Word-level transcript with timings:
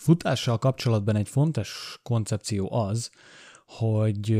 futással 0.00 0.58
kapcsolatban 0.58 1.16
egy 1.16 1.28
fontos 1.28 1.98
koncepció 2.02 2.72
az, 2.72 3.10
hogy 3.66 4.32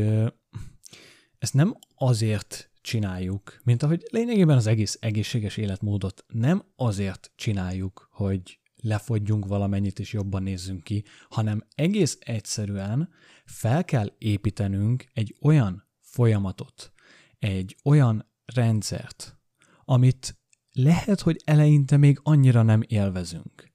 ezt 1.37 1.53
nem 1.53 1.77
azért 1.95 2.71
csináljuk, 2.81 3.59
mint 3.63 3.83
ahogy 3.83 4.03
lényegében 4.11 4.57
az 4.57 4.67
egész 4.67 4.97
egészséges 5.01 5.57
életmódot 5.57 6.25
nem 6.27 6.63
azért 6.75 7.31
csináljuk, 7.35 8.09
hogy 8.11 8.59
lefogyjunk 8.75 9.45
valamennyit 9.45 9.99
és 9.99 10.13
jobban 10.13 10.43
nézzünk 10.43 10.83
ki, 10.83 11.03
hanem 11.29 11.63
egész 11.75 12.17
egyszerűen 12.19 13.09
fel 13.45 13.85
kell 13.85 14.15
építenünk 14.17 15.05
egy 15.13 15.35
olyan 15.41 15.87
folyamatot, 15.99 16.91
egy 17.39 17.75
olyan 17.83 18.31
rendszert, 18.45 19.39
amit 19.85 20.39
lehet, 20.71 21.21
hogy 21.21 21.41
eleinte 21.45 21.97
még 21.97 22.19
annyira 22.23 22.61
nem 22.61 22.81
élvezünk. 22.87 23.70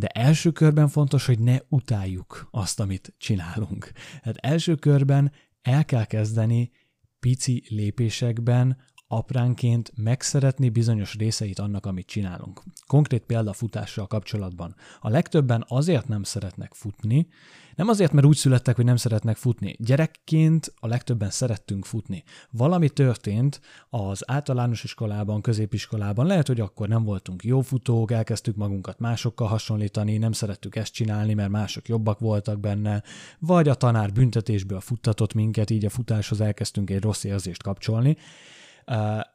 De 0.00 0.06
első 0.06 0.50
körben 0.50 0.88
fontos, 0.88 1.26
hogy 1.26 1.38
ne 1.38 1.56
utáljuk 1.68 2.48
azt, 2.50 2.80
amit 2.80 3.14
csinálunk. 3.18 3.90
Tehát 4.20 4.36
első 4.36 4.74
körben 4.74 5.32
el 5.62 5.84
kell 5.84 6.04
kezdeni 6.04 6.70
pici 7.18 7.62
lépésekben 7.68 8.76
apránként 9.12 9.92
megszeretni 9.96 10.68
bizonyos 10.68 11.14
részeit 11.14 11.58
annak, 11.58 11.86
amit 11.86 12.06
csinálunk. 12.06 12.62
Konkrét 12.86 13.22
példa 13.22 13.52
futással 13.52 14.06
kapcsolatban. 14.06 14.74
A 15.00 15.08
legtöbben 15.08 15.64
azért 15.68 16.08
nem 16.08 16.22
szeretnek 16.22 16.74
futni, 16.74 17.28
nem 17.76 17.88
azért, 17.88 18.12
mert 18.12 18.26
úgy 18.26 18.36
születtek, 18.36 18.76
hogy 18.76 18.84
nem 18.84 18.96
szeretnek 18.96 19.36
futni. 19.36 19.76
Gyerekként 19.78 20.72
a 20.80 20.86
legtöbben 20.86 21.30
szerettünk 21.30 21.84
futni. 21.84 22.24
Valami 22.50 22.88
történt 22.88 23.60
az 23.88 24.30
általános 24.30 24.84
iskolában, 24.84 25.40
középiskolában, 25.40 26.26
lehet, 26.26 26.46
hogy 26.46 26.60
akkor 26.60 26.88
nem 26.88 27.04
voltunk 27.04 27.44
jó 27.44 27.60
futók, 27.60 28.10
elkezdtük 28.10 28.56
magunkat 28.56 28.98
másokkal 28.98 29.48
hasonlítani, 29.48 30.18
nem 30.18 30.32
szerettük 30.32 30.76
ezt 30.76 30.92
csinálni, 30.92 31.34
mert 31.34 31.50
mások 31.50 31.88
jobbak 31.88 32.18
voltak 32.18 32.60
benne, 32.60 33.02
vagy 33.38 33.68
a 33.68 33.74
tanár 33.74 34.12
büntetésből 34.12 34.80
futtatott 34.80 35.34
minket, 35.34 35.70
így 35.70 35.84
a 35.84 35.90
futáshoz 35.90 36.40
elkezdtünk 36.40 36.90
egy 36.90 37.02
rossz 37.02 37.24
érzést 37.24 37.62
kapcsolni, 37.62 38.16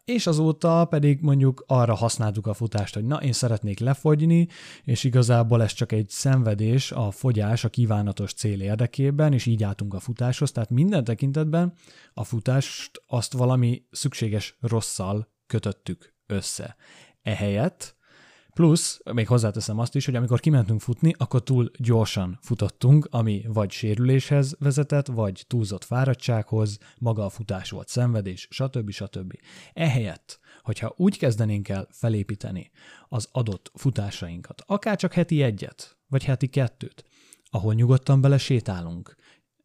és 0.06 0.28
azóta 0.28 0.86
pedig 0.86 1.22
mondjuk 1.22 1.64
arra 1.68 1.94
használtuk 1.94 2.48
a 2.48 2.54
futást, 2.54 2.94
hogy 2.94 3.06
na, 3.06 3.22
én 3.22 3.32
szeretnék 3.32 3.80
lefogyni, 3.80 4.48
és 4.84 5.04
igazából 5.04 5.62
ez 5.62 5.74
csak 5.74 5.92
egy 5.92 6.10
szenvedés, 6.10 6.92
a 6.92 7.12
fogyás 7.12 7.64
a 7.64 7.70
kívánatos 7.70 8.34
cél 8.34 8.62
érdekében, 8.62 9.34
és 9.34 9.46
így 9.46 9.64
álltunk 9.64 9.94
a 9.94 10.00
futáshoz, 10.00 10.52
tehát 10.52 10.70
minden 10.70 11.04
tekintetben 11.04 11.74
a 12.14 12.24
futást 12.24 13.04
azt 13.08 13.34
valami 13.34 13.84
szükséges 13.92 14.58
rosszal 14.62 15.34
kötöttük 15.48 16.14
össze. 16.26 16.76
Ehelyett 17.22 17.96
Plusz, 18.56 19.00
még 19.14 19.28
hozzáteszem 19.28 19.80
azt 19.80 19.96
is, 19.96 20.06
hogy 20.06 20.16
amikor 20.16 20.40
kimentünk 20.40 20.82
futni, 20.82 21.14
akkor 21.18 21.44
túl 21.44 21.72
gyorsan 21.78 22.40
futottunk, 22.42 23.08
ami 23.12 23.46
vagy 23.48 23.72
sérüléshez 23.72 24.56
vezetett, 24.60 25.08
vagy 25.08 25.44
túlzott 25.48 25.84
fáradtsághoz, 25.84 26.78
maga 27.00 27.26
a 27.26 27.30
futás 27.30 27.70
volt 27.70 27.88
szenvedés, 27.88 28.48
stb. 28.50 28.92
stb. 28.92 29.34
Ehelyett, 29.74 30.40
hogyha 30.62 30.94
úgy 30.98 31.18
kezdenénk 31.18 31.70
el 31.70 31.88
felépíteni 31.92 32.72
az 33.08 33.30
adott 33.32 33.72
futásainkat, 33.74 34.64
akár 34.66 34.98
csak 34.98 35.14
heti 35.14 35.42
egyet, 35.42 35.98
vagy 36.08 36.24
heti 36.24 36.48
kettőt, 36.48 37.04
ahol 37.50 37.74
nyugodtan 37.74 38.22
bele 38.22 38.38
sétálunk, 38.38 39.16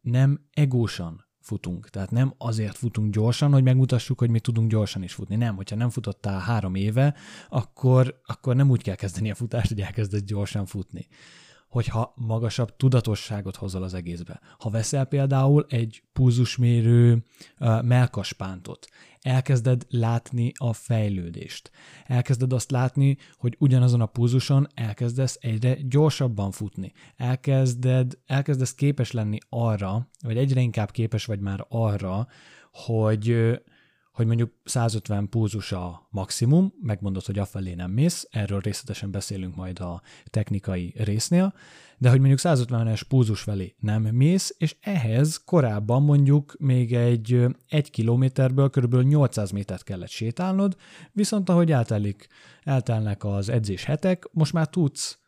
nem 0.00 0.46
egósan 0.50 1.29
futunk. 1.40 1.88
Tehát 1.88 2.10
nem 2.10 2.34
azért 2.38 2.76
futunk 2.76 3.12
gyorsan, 3.12 3.52
hogy 3.52 3.62
megmutassuk, 3.62 4.18
hogy 4.18 4.30
mi 4.30 4.40
tudunk 4.40 4.70
gyorsan 4.70 5.02
is 5.02 5.12
futni. 5.12 5.36
Nem, 5.36 5.56
hogyha 5.56 5.76
nem 5.76 5.90
futottál 5.90 6.40
három 6.40 6.74
éve, 6.74 7.14
akkor, 7.48 8.20
akkor 8.26 8.56
nem 8.56 8.70
úgy 8.70 8.82
kell 8.82 8.94
kezdeni 8.94 9.30
a 9.30 9.34
futást, 9.34 9.68
hogy 9.68 9.80
elkezded 9.80 10.24
gyorsan 10.24 10.66
futni 10.66 11.06
hogyha 11.70 12.12
magasabb 12.16 12.76
tudatosságot 12.76 13.56
hozol 13.56 13.82
az 13.82 13.94
egészbe. 13.94 14.40
Ha 14.58 14.70
veszel 14.70 15.04
például 15.04 15.66
egy 15.68 16.02
púzusmérő 16.12 17.24
melkaspántot, 17.82 18.88
elkezded 19.20 19.86
látni 19.88 20.52
a 20.56 20.72
fejlődést. 20.72 21.70
Elkezded 22.06 22.52
azt 22.52 22.70
látni, 22.70 23.16
hogy 23.36 23.56
ugyanazon 23.58 24.00
a 24.00 24.06
púzuson 24.06 24.66
elkezdesz 24.74 25.38
egyre 25.40 25.74
gyorsabban 25.74 26.50
futni. 26.50 26.92
Elkezded, 27.16 28.18
elkezdesz 28.26 28.74
képes 28.74 29.10
lenni 29.12 29.38
arra, 29.48 30.08
vagy 30.22 30.36
egyre 30.36 30.60
inkább 30.60 30.90
képes 30.90 31.24
vagy 31.24 31.40
már 31.40 31.66
arra, 31.68 32.26
hogy 32.72 33.36
hogy 34.12 34.26
mondjuk 34.26 34.50
150 34.64 35.28
pulzus 35.28 35.72
a 35.72 36.08
maximum, 36.10 36.72
megmondod, 36.80 37.24
hogy 37.24 37.38
afelé 37.38 37.74
nem 37.74 37.90
mész, 37.90 38.28
erről 38.30 38.60
részletesen 38.60 39.10
beszélünk 39.10 39.56
majd 39.56 39.80
a 39.80 40.02
technikai 40.24 40.94
résznél, 40.96 41.54
de 41.98 42.10
hogy 42.10 42.18
mondjuk 42.18 42.40
150-es 42.42 43.02
pulzus 43.08 43.40
felé 43.40 43.74
nem 43.78 44.02
mész, 44.02 44.54
és 44.58 44.76
ehhez 44.80 45.44
korábban 45.44 46.02
mondjuk 46.02 46.54
még 46.58 46.94
egy 46.94 47.46
egy 47.68 47.90
kilométerből 47.90 48.70
kb. 48.70 48.94
800 48.94 49.50
métert 49.50 49.82
kellett 49.82 50.08
sétálnod, 50.08 50.76
viszont 51.12 51.48
ahogy 51.48 51.72
eltelik, 51.72 52.26
eltelnek 52.62 53.24
az 53.24 53.48
edzés 53.48 53.84
hetek, 53.84 54.28
most 54.32 54.52
már 54.52 54.68
tudsz 54.68 55.19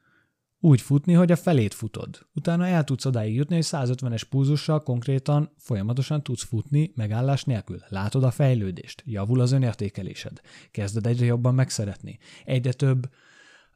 úgy 0.65 0.81
futni, 0.81 1.13
hogy 1.13 1.33
a 1.33 1.37
felét 1.37 1.75
futod. 1.75 2.27
Utána 2.35 2.67
el 2.67 2.85
tudsz 2.85 3.05
odáig 3.05 3.35
jutni, 3.35 3.55
hogy 3.55 3.67
150-es 3.69 4.23
pulzussal 4.31 4.83
konkrétan 4.83 5.51
folyamatosan 5.59 6.23
tudsz 6.23 6.45
futni 6.45 6.93
megállás 6.95 7.45
nélkül. 7.45 7.79
Látod 7.89 8.25
a 8.25 8.31
fejlődést, 8.31 9.03
javul 9.07 9.41
az 9.41 9.53
önértékelésed, 9.53 10.41
kezded 10.71 11.07
egyre 11.07 11.25
jobban 11.25 11.55
megszeretni. 11.55 12.19
Egyre 12.45 12.73
több 12.73 13.11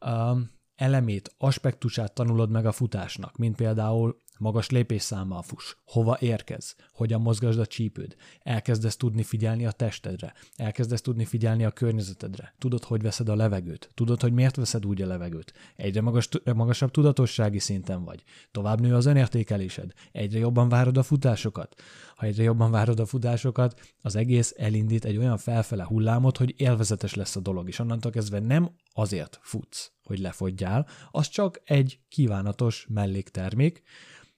um, 0.07 0.51
elemét, 0.75 1.35
aspektusát 1.39 2.15
tanulod 2.15 2.51
meg 2.51 2.67
a 2.67 2.73
futásnak, 2.73 3.37
mint 3.37 3.57
például 3.57 4.23
magas 4.39 4.71
lépésszámmal 4.71 5.43
fuss, 5.43 5.75
hova 5.85 6.17
érkez, 6.21 6.77
hogyan 6.93 7.21
mozgasd 7.21 7.59
a 7.59 7.67
csípőd, 7.67 8.17
elkezdesz 8.43 8.97
tudni 8.97 9.23
figyelni 9.23 9.67
a 9.67 9.71
testedre, 9.71 10.35
elkezdesz 10.57 11.01
tudni 11.01 11.25
figyelni 11.25 11.65
a 11.65 11.71
környezetedre, 11.71 12.55
tudod, 12.59 12.85
hogy 12.85 13.03
veszed 13.03 13.29
a 13.29 13.37
levegőt, 13.37 13.91
tudod, 13.95 14.21
hogy 14.21 14.33
miért 14.33 14.57
veszed 14.57 14.87
úgy 14.87 15.03
a 15.03 15.07
levegőt, 15.07 15.53
egyre 15.77 16.01
magas, 16.01 16.29
magasabb 16.55 16.91
tudatossági 16.91 17.59
szinten 17.59 18.05
vagy, 18.05 18.23
tovább 18.51 18.81
nő 18.81 18.95
az 18.95 19.07
önértékelésed, 19.07 19.93
egyre 20.13 20.39
jobban 20.39 20.69
várod 20.69 20.97
a 20.97 21.03
futásokat. 21.03 21.75
Ha 22.17 22.27
egyre 22.27 22.43
jobban 22.43 22.71
várod 22.71 23.01
a 23.01 23.07
futásokat, 23.07 23.81
az 24.01 24.17
egész 24.17 24.55
elindít 24.57 25.05
egy 25.05 25.17
olyan 25.17 25.39
felfele 25.39 25.85
hullámot, 25.85 26.37
hogy 26.37 26.55
élvezetes 26.57 27.15
lesz 27.15 27.37
a 27.37 27.41
dolog, 27.41 27.69
és 27.69 27.79
onnantól 27.79 28.11
kezdve 28.11 28.41
nem 28.41 28.71
azért 28.93 29.39
futsz, 29.43 29.93
hogy 30.03 30.19
lefogyjál, 30.19 30.87
az 31.11 31.29
csak 31.29 31.61
egy 31.65 32.01
kívánatos 32.09 32.87
melléktermék, 32.89 33.83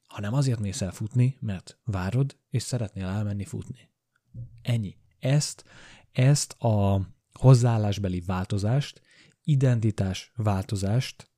hanem 0.08 0.34
azért 0.34 0.60
mész 0.60 0.80
el 0.80 0.92
futni, 0.92 1.36
mert 1.40 1.78
várod, 1.84 2.36
és 2.50 2.62
szeretnél 2.62 3.06
elmenni 3.06 3.44
futni. 3.44 3.90
Ennyi. 4.62 4.96
Ezt, 5.18 5.64
ezt 6.12 6.52
a 6.52 7.00
hozzáállásbeli 7.32 8.20
változást, 8.20 9.02
identitás 9.42 10.32
változást 10.36 11.30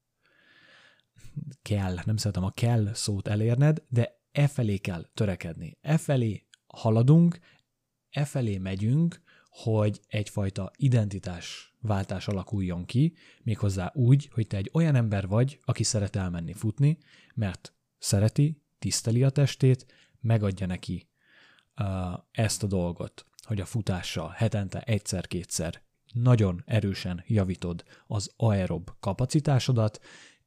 kell, 1.63 1.99
nem 2.05 2.17
szeretem 2.17 2.45
a 2.45 2.51
kell 2.51 2.95
szót 2.95 3.29
elérned, 3.29 3.85
de 3.89 4.21
e 4.33 4.49
felé 4.49 4.77
kell 4.77 5.07
törekedni. 5.15 5.79
E 5.81 5.99
felé 5.99 6.47
haladunk, 6.67 7.39
e 8.11 8.25
felé 8.25 8.59
megyünk, 8.59 9.21
hogy 9.51 10.01
egyfajta 10.07 10.71
identitás 10.77 11.75
váltás 11.81 12.29
alakuljon 12.29 12.85
ki, 12.85 13.15
méghozzá 13.43 13.93
úgy, 13.95 14.29
hogy 14.33 14.47
te 14.47 14.57
egy 14.57 14.71
olyan 14.73 14.95
ember 14.95 15.27
vagy, 15.27 15.61
aki 15.65 15.83
szeret 15.83 16.17
elmenni 16.17 16.53
futni, 16.53 16.99
mert 17.35 17.75
szereti, 18.01 18.63
tiszteli 18.79 19.23
a 19.23 19.31
testét, 19.31 19.87
megadja 20.21 20.67
neki 20.67 21.09
uh, 21.81 21.87
ezt 22.33 22.63
a 22.63 22.67
dolgot, 22.67 23.27
hogy 23.43 23.61
a 23.61 23.65
futással 23.65 24.29
hetente 24.29 24.81
egyszer-kétszer 24.81 25.83
nagyon 26.13 26.63
erősen 26.67 27.25
javítod 27.27 27.85
az 28.07 28.33
aerob 28.37 28.91
kapacitásodat, 29.01 30.01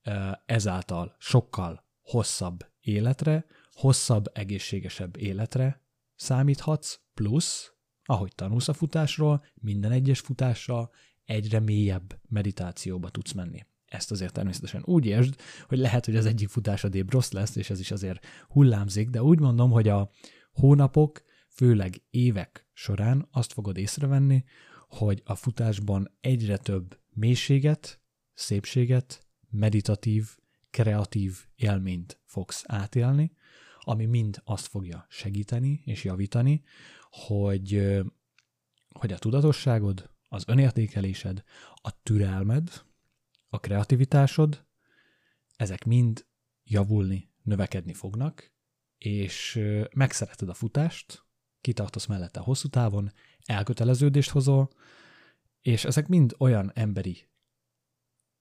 uh, 0.05 0.31
ezáltal 0.45 1.15
sokkal 1.19 1.85
hosszabb 2.01 2.65
életre, 2.79 3.45
hosszabb, 3.71 4.25
egészségesebb 4.33 5.17
életre 5.17 5.81
számíthatsz, 6.15 6.99
plusz, 7.13 7.73
ahogy 8.05 8.35
tanulsz 8.35 8.67
a 8.67 8.73
futásról, 8.73 9.45
minden 9.53 9.91
egyes 9.91 10.19
futással 10.19 10.91
egyre 11.25 11.59
mélyebb 11.59 12.19
meditációba 12.29 13.09
tudsz 13.09 13.31
menni. 13.31 13.65
Ezt 13.93 14.11
azért 14.11 14.33
természetesen 14.33 14.81
úgy 14.85 15.05
értsd, 15.05 15.35
hogy 15.67 15.77
lehet, 15.77 16.05
hogy 16.05 16.15
az 16.15 16.25
egyik 16.25 16.49
futásodébb 16.49 17.11
rossz 17.11 17.31
lesz, 17.31 17.55
és 17.55 17.69
ez 17.69 17.79
is 17.79 17.91
azért 17.91 18.25
hullámzik, 18.47 19.09
de 19.09 19.23
úgy 19.23 19.39
mondom, 19.39 19.71
hogy 19.71 19.87
a 19.87 20.09
hónapok, 20.51 21.23
főleg 21.49 22.01
évek 22.09 22.67
során 22.73 23.27
azt 23.31 23.53
fogod 23.53 23.77
észrevenni, 23.77 24.43
hogy 24.87 25.21
a 25.25 25.35
futásban 25.35 26.17
egyre 26.21 26.57
több 26.57 26.99
mélységet, 27.09 28.01
szépséget, 28.33 29.27
meditatív, 29.49 30.37
kreatív 30.69 31.37
élményt 31.55 32.19
fogsz 32.25 32.63
átélni, 32.67 33.31
ami 33.79 34.05
mind 34.05 34.41
azt 34.43 34.67
fogja 34.67 35.05
segíteni 35.09 35.81
és 35.85 36.03
javítani, 36.03 36.63
hogy, 37.09 37.99
hogy 38.89 39.11
a 39.11 39.17
tudatosságod, 39.17 40.09
az 40.29 40.43
önértékelésed, 40.47 41.43
a 41.73 42.01
türelmed, 42.03 42.83
a 43.53 43.59
kreativitásod, 43.59 44.65
ezek 45.55 45.85
mind 45.85 46.25
javulni, 46.63 47.29
növekedni 47.41 47.93
fognak, 47.93 48.51
és 48.97 49.59
megszereted 49.93 50.49
a 50.49 50.53
futást, 50.53 51.25
kitartasz 51.61 52.05
mellette 52.05 52.39
hosszú 52.39 52.67
távon, 52.67 53.11
elköteleződést 53.45 54.29
hozol, 54.29 54.69
és 55.61 55.85
ezek 55.85 56.07
mind 56.07 56.35
olyan 56.37 56.71
emberi 56.75 57.27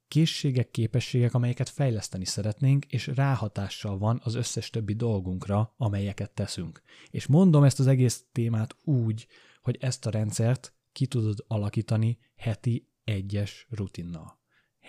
készségek, 0.09 0.70
képességek, 0.70 1.35
amelyeket 1.35 1.69
fejleszteni 1.69 2.25
szeretnénk, 2.25 2.85
és 2.85 3.06
ráhatással 3.06 3.99
van 3.99 4.20
az 4.25 4.35
összes 4.35 4.70
többi 4.70 4.94
dolgunkra, 4.94 5.75
amelyeket 5.76 6.31
teszünk. 6.31 6.82
És 7.11 7.26
mondom 7.26 7.65
ezt 7.65 7.79
az 7.79 7.87
egész 7.87 8.25
témát 8.32 8.76
úgy, 8.85 9.26
hogy 9.62 9.76
ezt 9.81 10.06
a 10.06 10.11
rendszert 10.11 10.75
ki 10.93 11.06
tudod 11.06 11.44
alakítani 11.47 12.19
heti 12.37 12.88
egyes 13.05 13.67
rutinnal. 13.70 14.41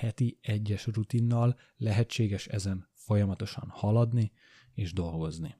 Heti 0.03 0.37
egyes 0.41 0.85
rutinnal 0.85 1.59
lehetséges 1.77 2.47
ezen 2.47 2.89
folyamatosan 2.93 3.69
haladni 3.69 4.31
és 4.73 4.93
dolgozni. 4.93 5.55